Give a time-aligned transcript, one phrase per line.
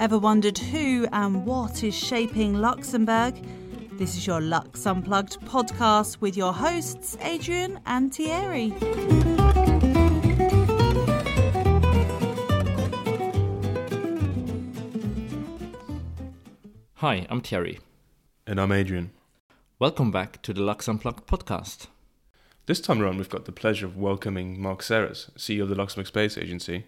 [0.00, 3.34] Ever wondered who and what is shaping Luxembourg?
[3.92, 8.74] This is your Lux Unplugged podcast with your hosts, Adrian and Thierry.
[16.96, 17.80] Hi, I'm Thierry.
[18.46, 19.10] And I'm Adrian.
[19.78, 21.86] Welcome back to the Lux Unplugged podcast.
[22.66, 26.08] This time around, we've got the pleasure of welcoming Marc Serres, CEO of the Luxembourg
[26.08, 26.84] Space Agency.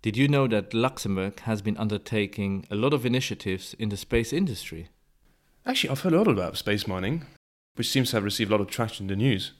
[0.00, 4.32] Did you know that Luxembourg has been undertaking a lot of initiatives in the space
[4.32, 4.90] industry?
[5.66, 7.26] Actually, I've heard a lot about space mining,
[7.74, 9.52] which seems to have received a lot of traction in the news.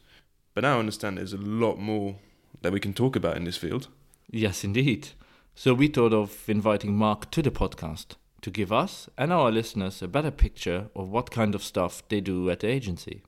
[0.55, 2.17] But now I understand there's a lot more
[2.63, 3.89] that we can talk about in this field.
[4.31, 5.09] Yes, indeed.
[5.57, 10.01] So we thought of inviting Marc to the podcast to give us and our listeners
[10.03, 13.23] a better picture of what kind of stuff they do at the agency.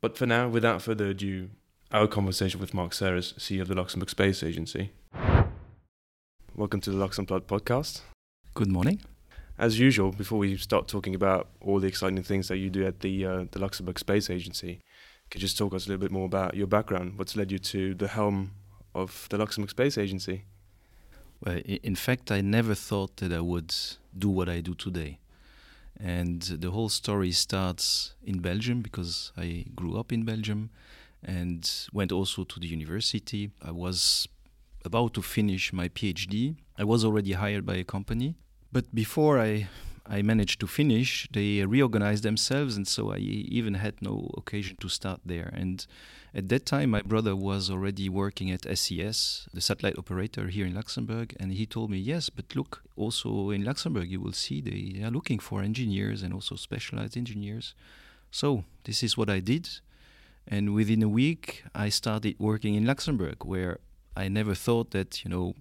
[0.00, 1.50] But for now, without further ado,
[1.90, 4.92] our conversation with Marc Serres, CEO of the Luxembourg Space Agency.
[6.56, 8.00] Welcome to the Lux Unplugged podcast.
[8.54, 9.02] Good morning.
[9.58, 13.00] As usual, before we start talking about all the exciting things that you do at
[13.00, 14.80] the uh, the Luxembourg Space Agency,
[15.30, 17.18] could you just talk us a little bit more about your background?
[17.18, 18.52] What's led you to the helm
[18.94, 20.46] of the Luxembourg Space Agency?
[21.44, 23.74] Well, in fact, I never thought that I would
[24.16, 25.18] do what I do today.
[26.00, 30.70] And the whole story starts in Belgium because I grew up in Belgium
[31.22, 33.50] and went also to the university.
[33.62, 34.26] I was
[34.86, 36.56] about to finish my PhD.
[36.78, 38.36] I was already hired by a company.
[38.72, 39.68] But before I
[40.08, 44.88] I managed to finish, they reorganized themselves, and so I even had no occasion to
[44.88, 45.50] start there.
[45.52, 45.84] And
[46.32, 50.74] at that time, my brother was already working at SES, the satellite operator here in
[50.74, 55.02] Luxembourg, and he told me, Yes, but look, also in Luxembourg, you will see they
[55.02, 57.74] are looking for engineers and also specialized engineers.
[58.30, 59.68] So this is what I did.
[60.46, 63.80] And within a week, I started working in Luxembourg, where
[64.16, 65.54] I never thought that, you know,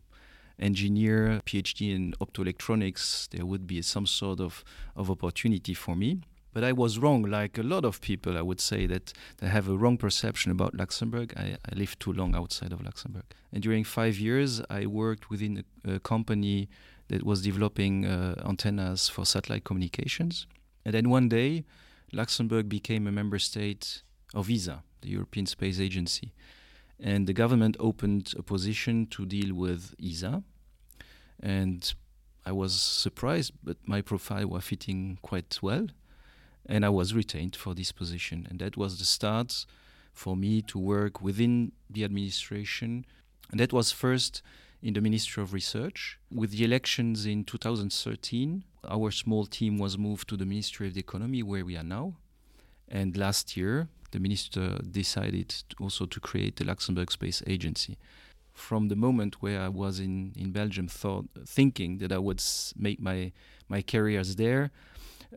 [0.57, 4.63] engineer, PhD in optoelectronics, there would be some sort of,
[4.95, 6.21] of opportunity for me.
[6.53, 9.67] But I was wrong, like a lot of people, I would say, that, that have
[9.67, 11.33] a wrong perception about Luxembourg.
[11.35, 13.25] I, I lived too long outside of Luxembourg.
[13.51, 16.69] And during five years, I worked within a, a company
[17.09, 20.47] that was developing uh, antennas for satellite communications.
[20.85, 21.65] And then one day,
[22.13, 26.31] Luxembourg became a member state of ESA, the European Space Agency
[26.99, 30.43] and the government opened a position to deal with ESA.
[31.41, 31.93] And
[32.45, 35.87] I was surprised, but my profile was fitting quite well,
[36.65, 38.47] and I was retained for this position.
[38.49, 39.65] And that was the start
[40.13, 43.05] for me to work within the administration.
[43.51, 44.41] And that was first
[44.81, 46.19] in the Ministry of Research.
[46.31, 50.99] With the elections in 2013, our small team was moved to the Ministry of the
[50.99, 52.15] Economy, where we are now.
[52.87, 57.97] And last year, the minister decided also to create the Luxembourg Space Agency.
[58.53, 62.41] From the moment where I was in, in Belgium, thought, thinking that I would
[62.77, 63.33] make my,
[63.67, 64.71] my careers there,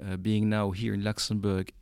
[0.01, 1.73] uh, being now here in Luxembourg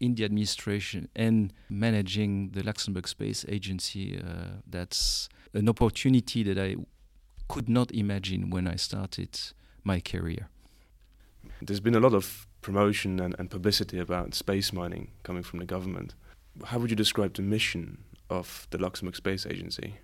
[0.00, 6.76] in the administration and managing the Luxembourg Space Agency, uh, that's an opportunity that I
[7.48, 9.38] could not imagine when I started
[9.84, 10.48] my career.
[11.60, 15.66] There's been a lot of promotion and, and publicity about space mining coming from the
[15.66, 16.14] government
[16.64, 19.96] how would you describe the mission of the Luxembourg Space Agency?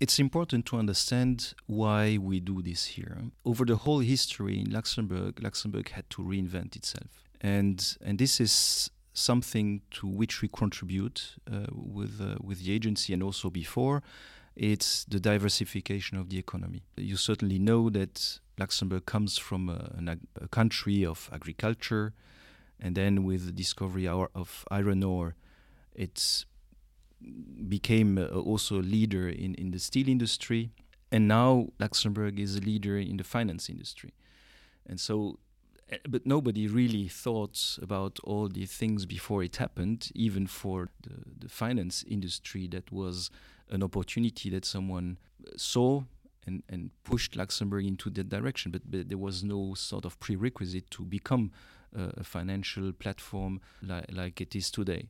[0.00, 3.18] It's important to understand why we do this here.
[3.44, 7.28] Over the whole history in Luxembourg, Luxembourg had to reinvent itself.
[7.40, 13.12] And, and this is something to which we contribute uh, with, uh, with the agency
[13.12, 14.02] and also before.
[14.56, 16.82] It's the diversification of the economy.
[16.96, 22.14] You certainly know that Luxembourg comes from a, a country of agriculture,
[22.78, 25.34] and then with the discovery of iron ore,
[25.94, 26.44] it
[27.68, 30.70] became uh, also a leader in, in the steel industry.
[31.12, 34.14] And now Luxembourg is a leader in the finance industry.
[34.86, 35.38] And so,
[35.90, 41.44] eh, but nobody really thought about all the things before it happened, even for the,
[41.44, 43.30] the finance industry, that was
[43.70, 46.02] an opportunity that someone uh, saw
[46.46, 48.72] and, and pushed Luxembourg into that direction.
[48.72, 51.50] But, but there was no sort of prerequisite to become
[51.96, 55.08] uh, a financial platform li- like it is today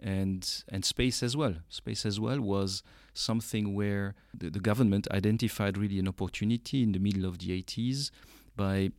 [0.00, 1.54] and and space as well.
[1.68, 2.82] Space as well was
[3.14, 8.10] something where the, the, government identified really an opportunity in the middle of the 80s
[8.54, 8.90] by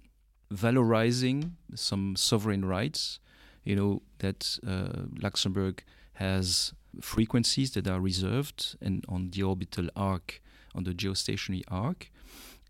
[0.54, 3.20] valorizing some sovereign rights.
[3.64, 10.42] You know that uh, Luxembourg has frequencies that are reserved and on the orbital arc,
[10.76, 12.12] on the geostationary arc,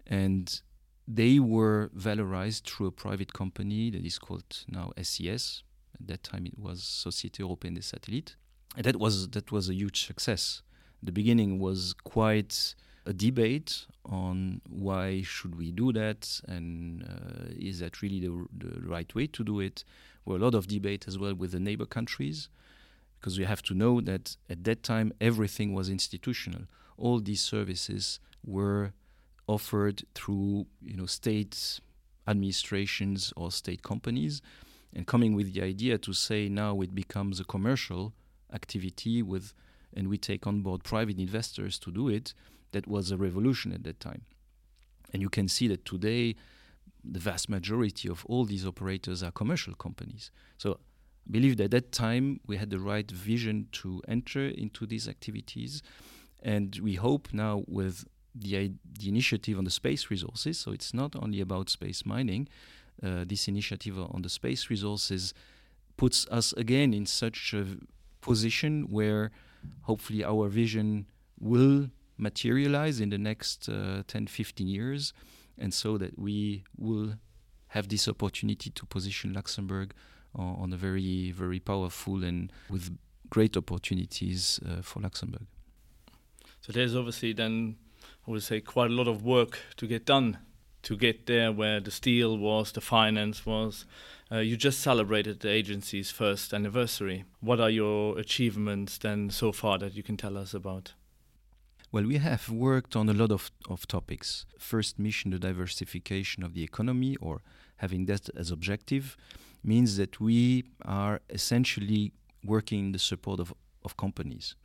[0.05, 0.61] and
[1.07, 5.63] they were valorized through a private company that is called now SES,
[6.01, 8.35] at that time, it was Société Européenne des Satellites.
[8.75, 10.61] And that was, that was a huge success.
[11.01, 12.75] The beginning was quite
[13.05, 18.81] a debate on why should we do that and uh, is that really the, the
[18.81, 19.83] right way to do it.
[20.25, 22.49] There were a lot of debate as well with the neighbor countries
[23.19, 26.63] because we have to know that at that time everything was institutional.
[26.97, 28.93] All these services were
[29.47, 31.79] offered through you know state
[32.27, 34.41] administrations or state companies
[34.93, 38.13] and coming with the idea to say now it becomes a commercial
[38.53, 39.53] activity with
[39.95, 42.33] and we take on board private investors to do it
[42.71, 44.23] that was a revolution at that time
[45.13, 46.35] and you can see that today
[47.03, 51.71] the vast majority of all these operators are commercial companies so I believe that at
[51.71, 55.81] that time we had the right vision to enter into these activities
[56.41, 58.05] and we hope now with
[58.35, 60.59] the, the initiative on the space resources.
[60.59, 62.47] So it's not only about space mining.
[63.01, 65.33] Uh, this initiative on the space resources
[65.97, 67.65] puts us again in such a
[68.21, 69.31] position where
[69.83, 71.05] hopefully our vision
[71.39, 75.13] will materialize in the next uh, 10, 15 years,
[75.57, 77.13] and so that we will
[77.69, 79.93] have this opportunity to position Luxembourg
[80.35, 82.95] on, a very, very powerful and with
[83.29, 85.45] great opportunities uh, for Luxembourg.
[86.61, 87.77] So there's obviously then
[88.27, 90.37] I would say, quite a lot of work to get done
[90.83, 93.85] to get there where the steel was, the finance was.
[94.31, 97.25] Uh, you just celebrated the agency's first anniversary.
[97.41, 100.93] What are your achievements then so far that you can tell us about?
[101.91, 104.45] Well, we have worked on a lot of, of topics.
[104.59, 107.41] First mission, the diversification of the economy, or
[107.77, 109.17] having that as objective,
[109.63, 112.13] means that we are essentially
[112.45, 113.53] working in the support of,
[113.83, 114.55] of companies.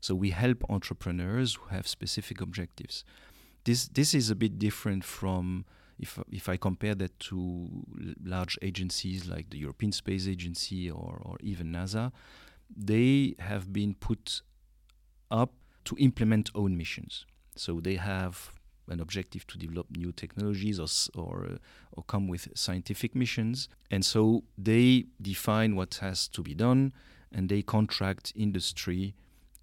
[0.00, 3.04] So we help entrepreneurs who have specific objectives.
[3.66, 5.64] This this is a bit different from
[5.98, 7.68] if if I compare that to
[8.24, 12.12] large agencies like the European Space Agency or or even NASA,
[12.76, 14.42] they have been put
[15.32, 15.52] up
[15.84, 17.26] to implement own missions.
[17.56, 18.52] So they have
[18.88, 20.86] an objective to develop new technologies or
[21.20, 21.58] or,
[21.90, 26.92] or come with scientific missions, and so they define what has to be done,
[27.32, 29.16] and they contract industry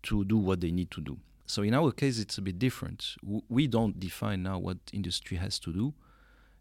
[0.04, 1.20] to do what they need to do.
[1.46, 3.16] So in our case, it's a bit different.
[3.50, 5.94] we don't define now what industry has to do.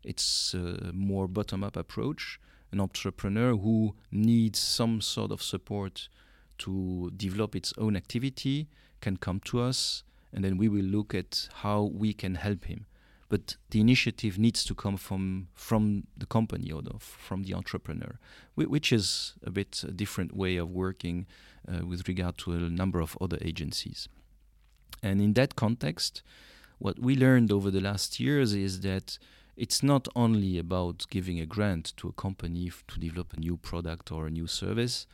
[0.02, 2.40] It's a more bottom-up approach.
[2.72, 6.08] An entrepreneur who needs some sort of support
[6.58, 8.68] to develop its own activity
[9.00, 10.02] can come to us,
[10.32, 12.86] and then we will look at how we can help him.
[13.28, 18.18] But the initiative needs to come from from the company or the, from the entrepreneur,
[18.54, 21.26] which is a bit a different way of working
[21.66, 24.08] uh, with regard to a number of other agencies.
[25.02, 26.22] And in that context,
[26.78, 29.18] what we learned over the last years is that
[29.56, 34.10] it's not only about giving a grant to a company to develop a new product
[34.10, 35.06] or a new service,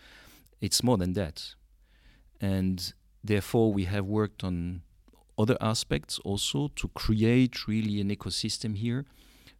[0.60, 1.54] it's more than that.
[2.40, 2.92] And
[3.24, 4.82] therefore, we have worked on
[5.36, 9.06] other aspects also to create really an ecosystem here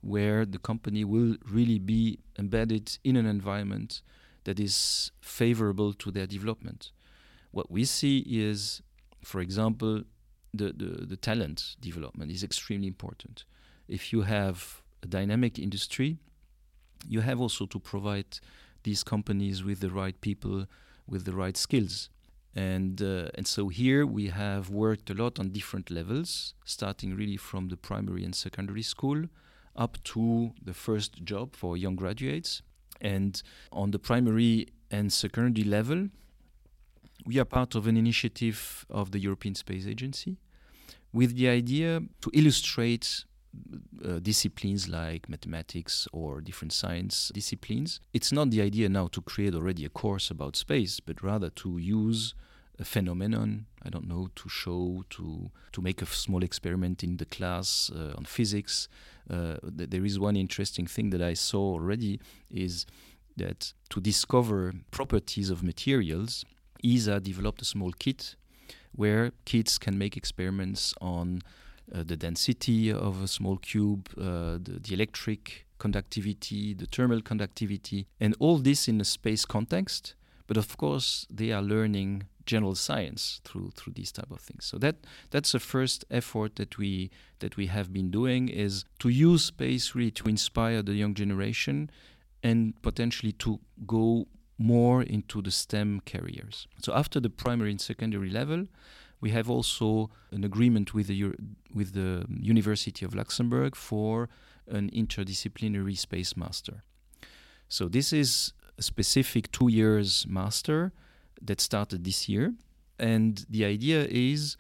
[0.01, 4.03] where the company will really be embedded in an environment
[4.45, 6.93] that is favorable to their development.
[7.51, 8.83] What we see is,
[9.25, 10.05] for example,
[10.55, 13.45] the, the, the talent development is extremely important.
[13.87, 16.19] If you have a dynamic industry,
[17.07, 18.39] you have also to provide
[18.83, 20.67] these companies with the right people
[21.07, 22.11] with the right skills.
[22.55, 27.37] And, uh, and so here we have worked a lot on different levels, starting really
[27.37, 29.25] from the primary and secondary school
[29.77, 32.63] up to the first job for young graduates.
[33.01, 33.41] And
[33.73, 36.09] on the primary and secondary level,
[37.27, 40.37] we are part of an initiative of the European Space Agency
[41.13, 43.25] with the idea to illustrate
[44.05, 48.01] uh, disciplines like mathematics or different science disciplines.
[48.13, 51.79] It's not the idea now to create already a course about space, but rather to
[51.79, 52.35] use
[52.79, 57.25] a phenomenon i don't know to show to to make a small experiment in the
[57.25, 58.89] class uh, on physics
[59.31, 62.21] uh, th- there is one interesting thing that i saw already
[62.51, 62.87] is
[63.37, 66.45] that to discover properties of materials
[66.85, 68.37] ESA developed a small kit
[68.93, 71.43] where kids can make experiments on
[71.95, 78.07] uh, the density of a small cube, uh, the, the, electric conductivity, the thermal conductivity,
[78.21, 80.15] and all this in a space context.
[80.47, 84.65] But of course, they are learning general science through through these type of things.
[84.65, 84.97] So that
[85.31, 89.95] that's the first effort that we that we have been doing is to use space
[89.95, 91.91] really to inspire the young generation
[92.43, 94.27] and potentially to go
[94.59, 96.67] more into the STEM careers.
[96.83, 98.67] So after the primary and secondary level,
[99.21, 101.33] we have also an agreement with the
[101.75, 104.29] with the University of Luxembourg for
[104.69, 106.83] an interdisciplinary space master.
[107.69, 110.93] So this is a specific two years master
[111.43, 112.55] that started this year.
[112.99, 114.57] And the idea is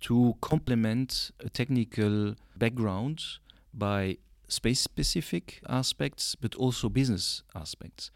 [0.00, 3.22] to complement a technical background
[3.74, 4.18] by
[4.48, 8.10] space specific aspects, but also business aspects.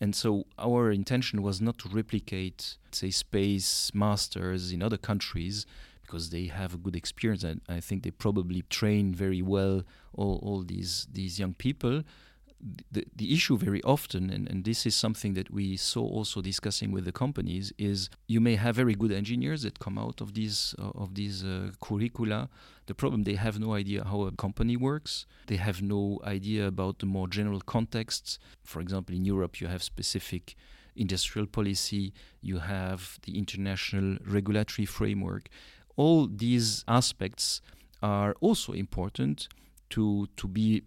[0.00, 5.66] And so our intention was not to replicate, say, space masters in other countries
[6.02, 7.44] because they have a good experience.
[7.44, 9.82] And I think they probably train very well
[10.14, 12.02] all, all these these young people
[12.92, 16.92] the, the issue very often, and, and this is something that we saw also discussing
[16.92, 20.74] with the companies, is you may have very good engineers that come out of these
[20.78, 22.48] uh, of these uh, curricula.
[22.86, 25.26] The problem they have no idea how a company works.
[25.46, 28.38] They have no idea about the more general contexts.
[28.64, 30.56] For example, in Europe, you have specific
[30.96, 32.12] industrial policy.
[32.40, 35.48] You have the international regulatory framework.
[35.96, 37.62] All these aspects
[38.02, 39.48] are also important
[39.90, 40.82] to to be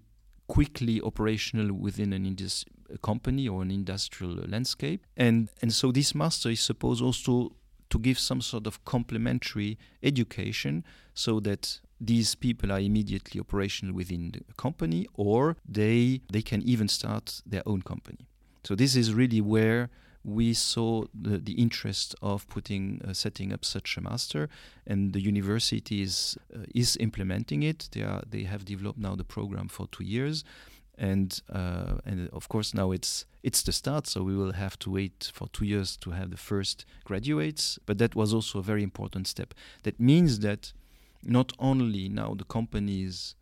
[0.47, 2.65] quickly operational within an indus-
[3.01, 5.05] company or an industrial landscape.
[5.17, 7.55] And, and so this master is supposed also
[7.89, 10.83] to give some sort of complementary education
[11.13, 16.87] so that these people are immediately operational within the company or they they can even
[16.87, 18.27] start their own company.
[18.63, 19.89] So this is really where
[20.23, 24.49] we saw the, the interest of putting uh, setting up such a master
[24.87, 27.89] and the university is uh, is implementing it.
[27.91, 30.43] They are they have developed now the program for 2 years
[30.97, 34.91] and uh, and of course now it's it's the start so we will have to
[34.91, 38.83] wait for 2 years to have the first graduates but that was also a very
[38.83, 39.53] important step.
[39.83, 40.73] That means that
[41.23, 43.35] not only now the companies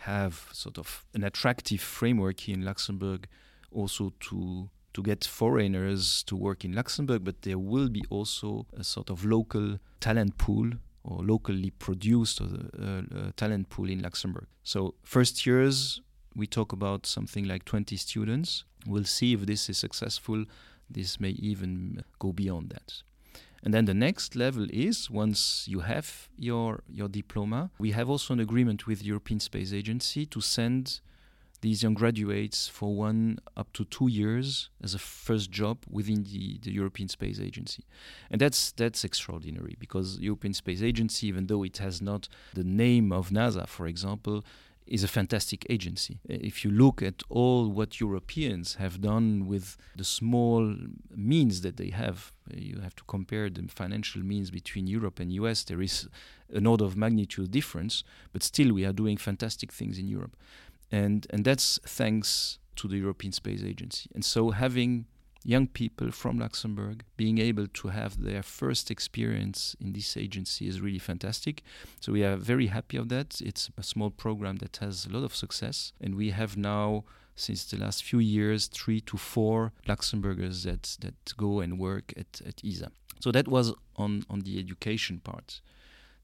[0.00, 3.26] have sort of an attractive framework here in Luxembourg
[3.70, 8.84] also to to get foreigners to work in Luxembourg, but there will be also a
[8.84, 10.70] sort of local talent pool
[11.04, 13.02] or locally produced uh, uh,
[13.36, 14.46] talent pool in Luxembourg.
[14.62, 16.00] So, first years,
[16.34, 18.64] we talk about something like 20 students.
[18.86, 20.44] We'll see if this is successful.
[20.88, 23.02] This may even go beyond that.
[23.62, 28.32] And then the next level is once you have your your diploma, we have also
[28.32, 31.00] an agreement with the European Space Agency to send
[31.60, 36.58] these young graduates for one up to two years as a first job within the,
[36.62, 37.84] the European Space Agency.
[38.30, 43.12] And that's that's extraordinary because European Space Agency, even though it has not the name
[43.12, 44.44] of NASA, for example,
[44.86, 46.18] is a fantastic agency.
[46.28, 50.74] Uh, if you look at all what Europeans have done with the small
[51.14, 55.32] means that they have, uh, you have to compare the financial means between Europe and
[55.34, 55.62] US.
[55.62, 56.08] There is
[56.52, 58.02] an order of magnitude difference,
[58.32, 60.36] but still we are doing fantastic things in Europe
[60.90, 64.08] and and that's thanks to the European Space Agency.
[64.14, 65.06] And so having
[65.44, 70.80] young people from Luxembourg being able to have their first experience in this agency is
[70.80, 71.62] really fantastic.
[72.00, 73.40] So we are very happy of that.
[73.40, 77.04] It's a small program that has a lot of success, and we have now.
[77.36, 82.42] Since the last few years, three to four Luxembourgers that, that go and work at,
[82.46, 82.90] at ESA.
[83.20, 85.62] So that was on, on the education part.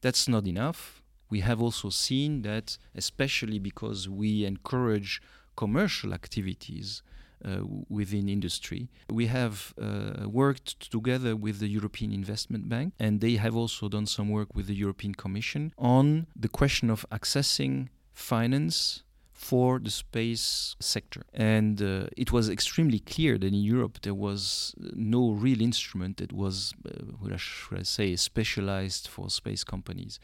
[0.02, 5.20] That's not enough we have also seen that, especially because we encourage
[5.56, 7.02] commercial activities
[7.44, 8.88] uh, within industry.
[9.10, 14.06] We have uh, worked together with the European Investment Bank, and they have also done
[14.06, 19.02] some work with the European Commission on the question of accessing finance
[19.32, 21.22] for the space sector.
[21.34, 26.32] And uh, it was extremely clear that in Europe there was no real instrument that
[26.32, 30.18] was, uh, should I say, specialized for space companies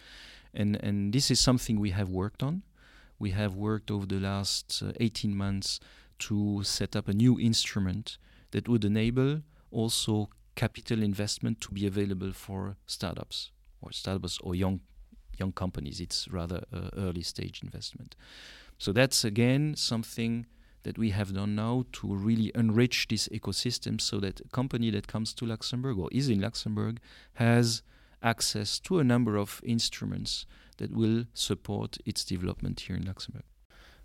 [0.54, 2.62] and and this is something we have worked on.
[3.18, 5.80] We have worked over the last uh, 18 months
[6.20, 8.18] to set up a new instrument
[8.50, 14.80] that would enable also capital investment to be available for startups or startups or young
[15.38, 16.00] young companies.
[16.00, 18.14] It's rather uh, early stage investment.
[18.78, 20.46] So that's again something
[20.82, 25.06] that we have done now to really enrich this ecosystem so that a company that
[25.06, 26.98] comes to Luxembourg or is in Luxembourg
[27.34, 27.82] has
[28.22, 30.46] access to a number of instruments
[30.78, 33.44] that will support its development here in Luxembourg.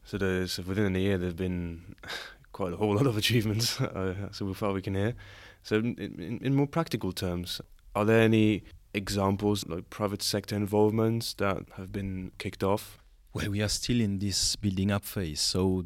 [0.03, 1.95] So there's within a year there've been
[2.51, 5.15] quite a whole lot of achievements, uh, so far we can hear.
[5.63, 7.61] So in, in, in, more practical terms,
[7.93, 12.99] are there any examples like private sector involvements that have been kicked off?
[13.33, 15.83] Well, we are still in this building up phase, so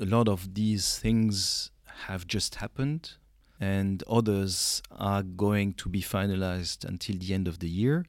[0.00, 1.70] a lot of these things
[2.06, 3.16] have just happened
[3.64, 8.04] and others are going to be finalized until the end of the year.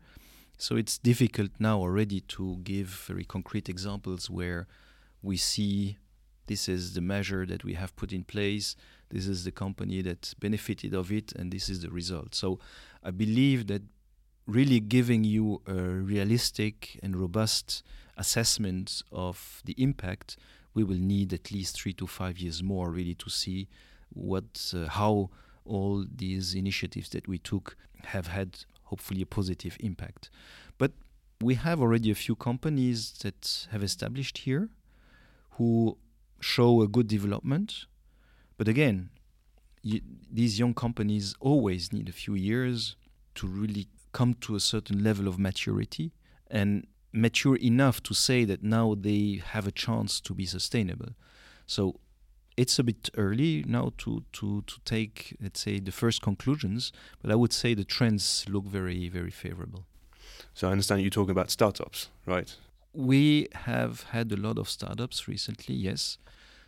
[0.58, 4.68] So it's difficult now already to give very concrete examples where
[5.22, 5.98] we see
[6.48, 8.76] this is the measure that we have put in place,
[9.10, 12.36] this is the company that benefited of it, and this is the result.
[12.36, 12.60] So
[13.02, 13.84] I believe that
[14.46, 15.80] really giving you a
[16.14, 17.82] realistic and robust
[18.18, 20.38] assessment of the impact,
[20.74, 23.68] we will need at least three to five years more really to see
[24.10, 25.30] what uh, how
[25.66, 30.30] all these initiatives that we took have had hopefully a positive impact.
[30.78, 30.92] But
[31.42, 34.70] We have already a few companies that have established here
[35.52, 35.98] who
[36.40, 37.86] show a good development.
[38.58, 39.10] But again,
[39.82, 42.96] you, these young companies always need a few years
[43.36, 46.14] to really come to a certain level of maturity
[46.50, 51.10] and mature enough to say that now they have a chance to be sustainable.
[51.68, 52.00] So
[52.58, 57.32] it's a bit early now to, to, to take, let's say, the first conclusions, but
[57.32, 59.86] I would say the trends look very, very favorable.
[60.54, 62.56] So I understand you're talking about startups, right?
[62.94, 66.18] We have had a lot of startups recently, yes.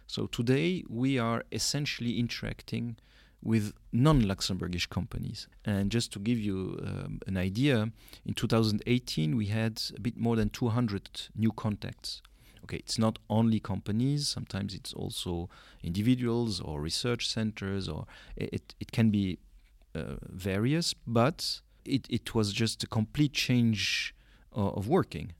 [0.07, 2.97] So today we are essentially interacting
[3.41, 5.47] with non Luxembourgish companies.
[5.63, 7.91] And just to give you um, an idea,
[8.25, 12.21] in 2018 we had a bit more than 200 new contacts.
[12.67, 15.49] Okay, it's not only companies, sometimes it's also
[15.83, 18.05] individuals or research centers, or
[18.35, 19.39] it, it can be
[19.95, 24.13] uh, various, but it, it was just a complete change
[24.53, 25.31] uh, of working.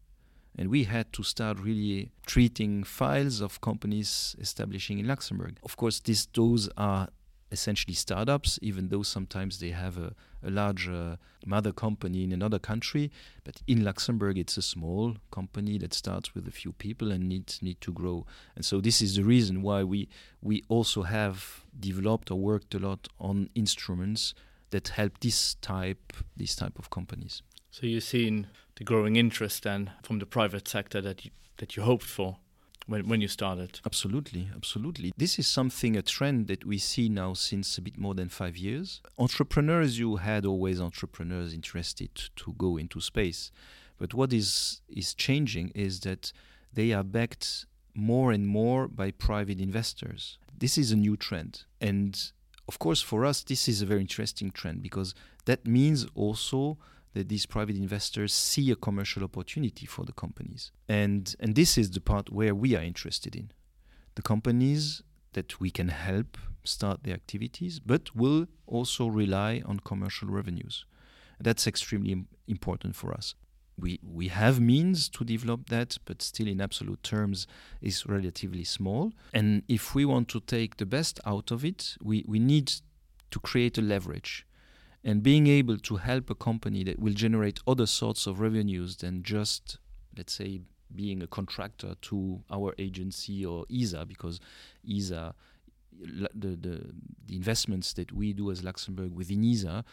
[0.57, 5.57] And we had to start really treating files of companies establishing in Luxembourg.
[5.63, 7.09] Of course, these those are
[7.51, 10.13] essentially startups, even though sometimes they have a,
[10.43, 13.11] a large uh, mother company in another country.
[13.43, 17.61] But in Luxembourg, it's a small company that starts with a few people and needs
[17.61, 18.25] need to grow.
[18.55, 20.09] And so this is the reason why we
[20.41, 24.33] we also have developed or worked a lot on instruments
[24.71, 27.41] that help this type this type of companies.
[27.71, 31.83] So you've seen the growing interest then from the private sector that you, that you
[31.83, 32.37] hoped for
[32.87, 33.79] when, when you started.
[33.85, 35.13] Absolutely, absolutely.
[35.15, 38.57] This is something, a trend that we see now since a bit more than five
[38.57, 39.01] years.
[39.19, 43.51] Entrepreneurs, you had always entrepreneurs interested to go into space.
[43.97, 46.31] But what is, is changing is that
[46.73, 50.37] they are backed more and more by private investors.
[50.57, 51.63] This is a new trend.
[51.81, 52.31] And
[52.67, 55.13] of course, for us, this is a very interesting trend because
[55.45, 56.77] that means also
[57.17, 60.71] that these private investors see a commercial opportunity for the companies.
[60.87, 63.51] And, and this is the part where we are interested in.
[64.15, 65.01] The companies
[65.33, 70.85] that we can help start their activities, but will also rely on commercial revenues.
[71.39, 73.35] That's extremely important for us.
[73.79, 77.45] We, we have means to develop that, but still in absolute terms
[77.81, 79.13] is relatively small.
[79.33, 82.73] And if we want to take the best out of it, we, we need
[83.29, 84.46] to create a leverage
[85.07, 89.23] and being able to help a company that will generate other sorts of revenues than
[89.23, 89.77] just
[90.17, 90.59] let's say
[90.93, 94.41] being a contractor to our agency or ESA because
[94.87, 95.33] ESA
[95.99, 96.93] the, the,
[97.25, 99.85] the investments that we do as Luxembourg within ESA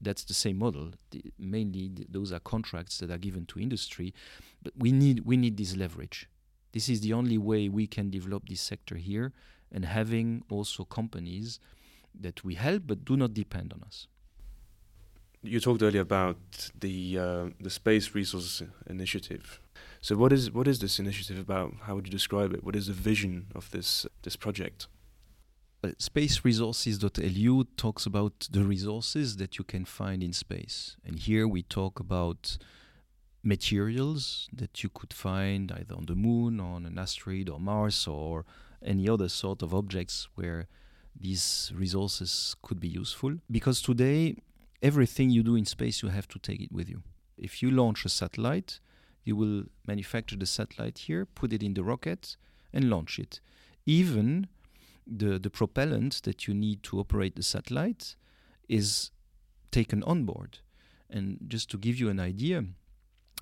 [0.00, 0.90] that's the same model.
[1.10, 4.12] The, mainly, the, those are contracts that are given to industry,
[4.60, 6.28] but we need we need this leverage.
[6.72, 9.32] This is the only way we can develop this sector here,
[9.70, 11.60] and having also companies
[12.18, 14.08] that we help but do not depend on us.
[15.44, 16.36] You talked earlier about
[16.78, 19.60] the uh, the Space Resource Initiative.
[20.00, 21.74] So, what is what is this initiative about?
[21.82, 22.62] How would you describe it?
[22.62, 24.86] What is the vision of this this project?
[25.82, 31.64] Uh, spaceresources.lu talks about the resources that you can find in space, and here we
[31.64, 32.56] talk about
[33.42, 38.44] materials that you could find either on the moon, on an asteroid, or Mars, or
[38.80, 40.68] any other sort of objects where
[41.20, 43.38] these resources could be useful.
[43.50, 44.36] Because today
[44.82, 47.02] everything you do in space, you have to take it with you.
[47.38, 48.80] If you launch a satellite,
[49.24, 52.36] you will manufacture the satellite here, put it in the rocket,
[52.72, 53.40] and launch it.
[53.86, 54.48] Even
[55.06, 58.16] the, the propellant that you need to operate the satellite
[58.68, 59.10] is
[59.70, 60.58] taken on board.
[61.08, 62.64] And just to give you an idea,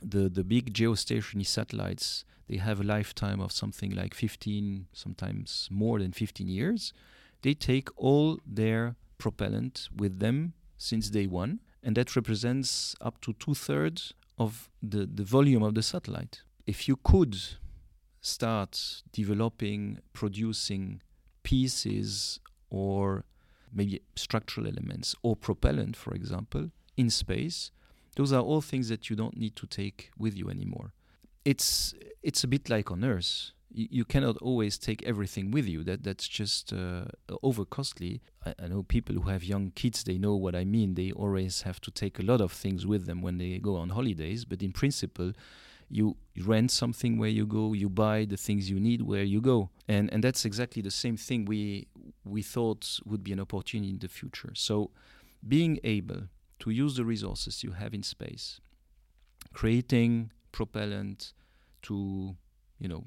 [0.03, 5.99] the, the big geostationary satellites, they have a lifetime of something like 15, sometimes more
[5.99, 6.93] than 15 years.
[7.43, 13.35] They take all their propellant with them since day one, and that represents up to
[13.35, 16.41] two thirds of the, the volume of the satellite.
[16.67, 17.37] If you could
[18.23, 21.03] start developing, producing
[21.43, 22.41] pieces
[22.71, 23.25] or
[23.71, 27.71] maybe structural elements or propellant, for example, in space,
[28.17, 30.93] those are all things that you don't need to take with you anymore.
[31.45, 35.85] It's it's a bit like on Earth you, cannot always take everything with you.
[35.85, 37.05] That that's just uh,
[37.43, 38.21] over costly.
[38.45, 40.95] I, I, know people who have young kids; they know what I mean.
[40.95, 43.91] They always have to take a lot of things with them when they go on
[43.91, 44.45] holidays.
[44.45, 45.33] But in principle,
[45.89, 47.73] you rent something where you go.
[47.73, 51.17] You buy the things you need where you go, and and that's exactly the same
[51.17, 51.89] thing we
[52.25, 54.53] we thought would be an opportunity in the future.
[54.55, 54.91] So,
[55.47, 56.23] being able
[56.61, 58.61] to use the resources you have in space,
[59.53, 61.33] creating propellant
[61.83, 62.37] to
[62.79, 63.05] you know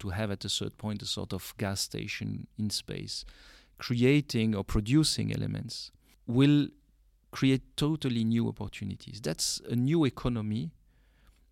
[0.00, 3.24] to have at a certain point a sort of gas station in space,
[3.78, 5.90] creating or producing elements
[6.26, 6.68] will
[7.30, 9.20] create totally new opportunities.
[9.20, 10.72] That's a new economy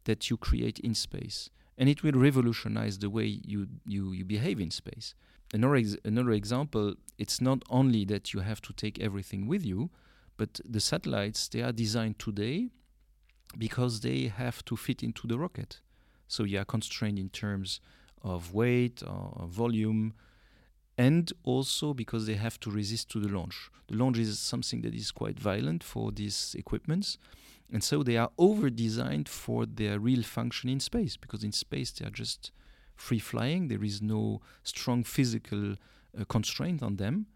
[0.05, 1.51] that you create in space.
[1.77, 5.15] And it will revolutionize the way you, you, you behave in space.
[5.55, 9.91] Another, ex- another example, it's not only that you have to take everything with you,
[10.37, 12.71] but the satellites, they are designed today
[13.57, 15.81] because they have to fit into the rocket.
[16.27, 17.81] So you are constrained in terms
[18.23, 20.15] of weight or volume,
[20.97, 23.71] and also because they have to resist to the launch.
[23.87, 27.19] The launch is something that is quite violent for these equipments,
[27.73, 31.91] and so they are over designed for their real function in space because in space
[31.93, 32.51] they are just
[32.97, 33.69] free flying.
[33.69, 37.27] There is no strong physical uh, constraint on them,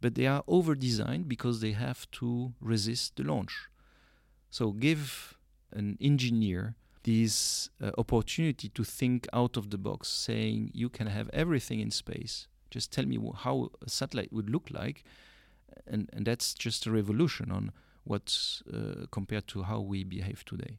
[0.00, 3.68] but they are over designed because they have to resist the launch.
[4.50, 5.38] So give
[5.72, 11.28] an engineer this uh, opportunity to think out of the box, saying you can have
[11.32, 12.46] everything in space.
[12.70, 15.04] Just tell me how a satellite would look like,
[15.86, 17.72] and and that's just a revolution on
[18.04, 18.36] what
[18.72, 20.78] uh, compared to how we behave today.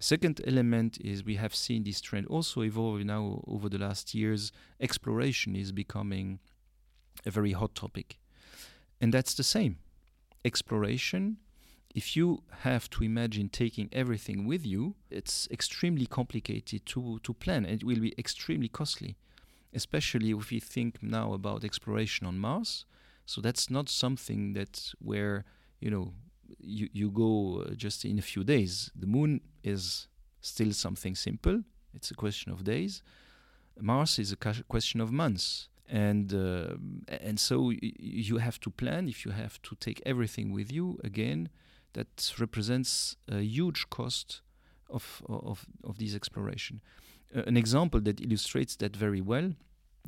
[0.00, 4.52] Second element is we have seen this trend also evolve now over the last years.
[4.80, 6.38] Exploration is becoming
[7.26, 8.18] a very hot topic,
[9.00, 9.78] and that's the same.
[10.44, 11.38] Exploration
[11.98, 12.26] if you
[12.68, 17.64] have to imagine taking everything with you, it's extremely complicated to, to plan.
[17.64, 19.16] It will be extremely costly,
[19.74, 22.84] especially if you think now about exploration on Mars.
[23.26, 25.44] So that's not something that where
[25.80, 26.12] you know
[26.60, 27.32] you, you go
[27.62, 28.92] uh, just in a few days.
[28.94, 30.06] The moon is
[30.40, 31.64] still something simple.
[31.96, 33.02] It's a question of days.
[33.80, 35.68] Mars is a question of months.
[35.90, 36.74] And uh,
[37.26, 37.72] and so
[38.30, 39.08] you have to plan.
[39.08, 41.48] If you have to take everything with you again,
[41.94, 44.42] that represents a huge cost
[44.90, 46.80] of, of, of this exploration.
[47.34, 49.52] Uh, an example that illustrates that very well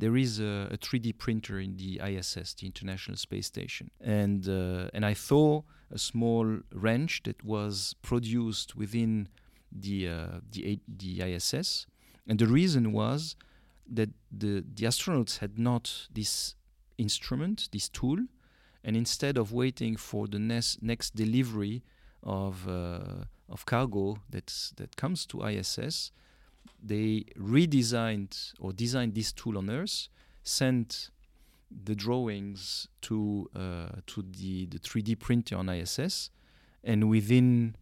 [0.01, 4.89] there is a, a, 3D printer in the ISS, the International Space Station, and uh,
[4.95, 9.27] and I saw a small wrench that was produced within
[9.71, 11.85] the uh, the, the ISS,
[12.27, 13.35] and the reason was
[13.87, 16.55] that the the astronauts had not this
[16.97, 18.25] instrument, this tool,
[18.83, 21.83] and instead of waiting for the next next delivery
[22.23, 26.11] of uh, of cargo that's that comes to ISS,
[26.81, 30.07] they redesigned or designed this tool on Earth,
[30.43, 31.09] sent
[31.83, 36.29] the drawings to uh, to the the 3D printer on ISS,
[36.83, 37.75] and within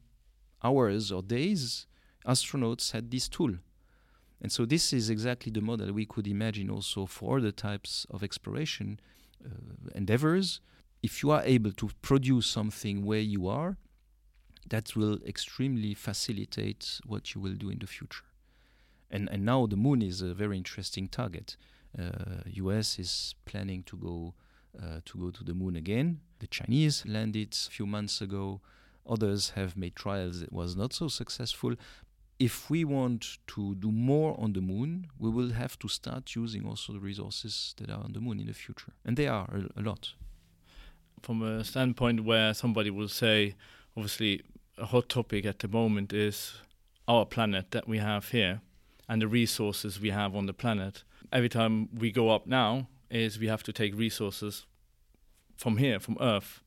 [0.63, 1.87] hours or days,
[2.25, 3.53] astronauts had this tool.
[4.41, 8.23] And so this is exactly the model we could imagine also for other types of
[8.23, 8.99] exploration
[9.45, 9.49] uh,
[9.95, 10.61] endeavors
[11.01, 13.77] if you are able to produce something where you are,
[14.69, 18.25] that will extremely facilitate what you will do in the future.
[19.09, 21.57] And and now the moon is a very interesting target.
[21.97, 22.99] Uh, U.S.
[22.99, 24.33] is planning to go
[24.79, 26.19] uh, to go to the moon again.
[26.39, 28.61] The Chinese landed a few months ago.
[29.07, 31.73] Others have made trials that was not so successful.
[32.37, 36.65] If we want to do more on the moon, we will have to start using
[36.65, 39.79] also the resources that are on the moon in the future, and they are a,
[39.79, 40.13] a lot
[41.21, 43.55] from a standpoint where somebody will say,
[43.95, 44.41] obviously,
[44.77, 46.53] a hot topic at the moment is
[47.07, 48.61] our planet that we have here
[49.07, 51.03] and the resources we have on the planet.
[51.31, 54.65] Every time we go up now, is we have to take resources
[55.57, 56.61] from here, from Earth.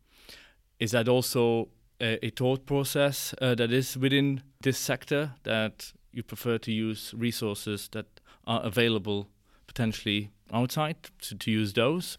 [0.78, 1.68] Is that also
[2.00, 7.14] a, a thought process uh, that is within this sector that you prefer to use
[7.16, 8.06] resources that
[8.46, 9.28] are available
[9.66, 12.18] potentially outside to, to use those?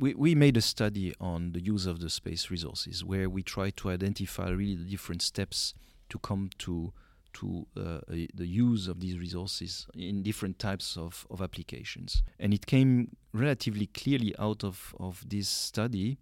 [0.00, 3.76] We, we made a study on the use of the space resources where we tried
[3.76, 5.74] to identify really the different steps
[6.08, 6.92] to come to
[7.32, 8.00] to uh,
[8.34, 12.24] the use of these resources in different types of, of applications.
[12.40, 16.18] And it came relatively clearly out of, of this study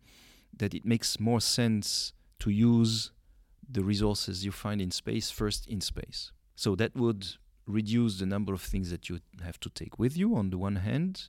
[0.55, 3.11] that it makes more sense to use
[3.71, 6.31] the resources you find in space first in space.
[6.57, 7.27] So that would
[7.67, 10.77] reduce the number of things that you have to take with you on the one
[10.77, 11.29] hand.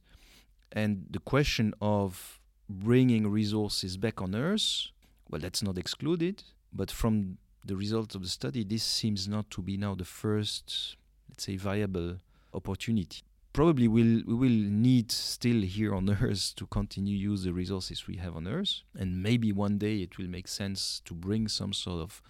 [0.73, 2.38] And the question of
[2.69, 4.87] bringing resources back on Earth,
[5.29, 6.43] well, that's not excluded.
[6.71, 10.95] But from the results of the study, this seems not to be now the first,
[11.27, 12.17] let's say, viable
[12.53, 13.23] opportunity.
[13.51, 18.17] Probably we'll, we will need still here on Earth to continue use the resources we
[18.17, 22.01] have on Earth, and maybe one day it will make sense to bring some sort
[22.01, 22.21] of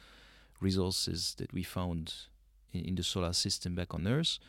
[0.61, 2.13] resources that we found
[2.71, 4.39] in, in the solar system back on Earth.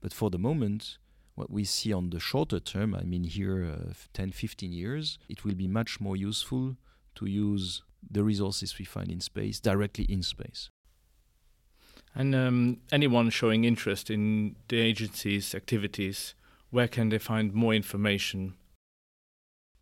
[0.00, 0.98] But for the moment,
[1.40, 5.42] what we see on the shorter term, I mean here uh, 10, 15 years, it
[5.42, 6.76] will be much more useful
[7.14, 10.68] to use the resources we find in space directly in space.
[12.14, 16.34] And um, anyone showing interest in the agency's activities,
[16.68, 18.54] where can they find more information?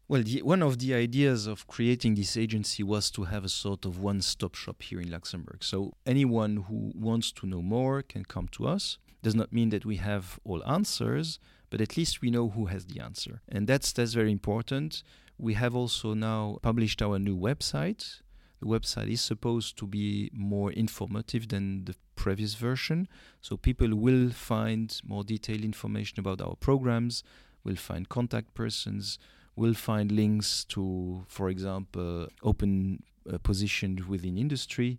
[0.07, 3.85] Well, the, one of the ideas of creating this agency was to have a sort
[3.85, 5.65] of one stop shop here in Luxembourg.
[5.65, 8.99] So anyone who wants to know more can come to us.
[9.23, 11.39] Does not mean that we have all answers,
[11.71, 13.41] but at least we know who has the answer.
[13.49, 15.03] And that's, that's very important.
[15.39, 18.21] We have also now published our new website.
[18.61, 23.09] The website is supposed to be more informative than the previous version.
[23.41, 27.23] So people will find more detailed information about our programs,
[27.63, 29.19] will find contact persons,
[29.55, 33.03] will find links to, for example, open
[33.33, 34.99] uh, positions within industry,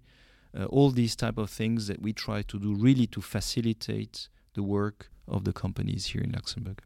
[0.57, 4.63] uh, all these type of things that we try to do really to facilitate the
[4.63, 6.81] work of the companies here in Luxembourg.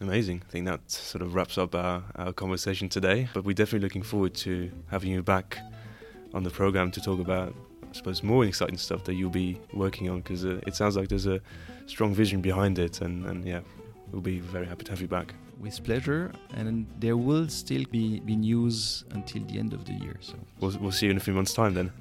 [0.00, 0.42] Amazing.
[0.46, 3.28] I think that sort of wraps up our, our conversation today.
[3.34, 5.58] But we're definitely looking forward to having you back
[6.32, 10.08] on the program to talk about, I suppose, more exciting stuff that you'll be working
[10.08, 11.40] on because uh, it sounds like there's a
[11.86, 13.02] strong vision behind it.
[13.02, 13.60] And, and yeah,
[14.10, 18.20] we'll be very happy to have you back with pleasure, and there will still be,
[18.20, 20.16] be news until the end of the year.
[20.20, 21.92] So we'll, we'll see you in a few months' time then.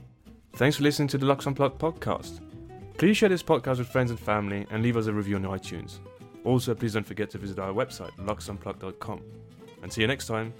[0.53, 2.39] Thanks for listening to the Lux Unplugged podcast.
[2.97, 5.99] Please share this podcast with friends and family and leave us a review on iTunes.
[6.43, 9.21] Also, please don't forget to visit our website, luxunplugged.com.
[9.81, 10.53] And see you next time.